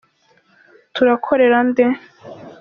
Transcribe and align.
Turakorera 0.93 1.59
nde. 1.71 1.85